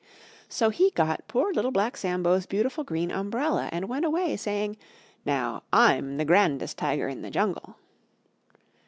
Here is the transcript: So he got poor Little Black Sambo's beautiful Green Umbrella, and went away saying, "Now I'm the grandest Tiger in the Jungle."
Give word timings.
So 0.49 0.71
he 0.71 0.89
got 0.89 1.27
poor 1.27 1.53
Little 1.53 1.69
Black 1.69 1.95
Sambo's 1.95 2.47
beautiful 2.47 2.83
Green 2.83 3.11
Umbrella, 3.11 3.69
and 3.71 3.87
went 3.87 4.03
away 4.03 4.35
saying, 4.35 4.77
"Now 5.25 5.61
I'm 5.71 6.17
the 6.17 6.25
grandest 6.25 6.79
Tiger 6.79 7.07
in 7.07 7.21
the 7.21 7.29
Jungle." 7.29 7.75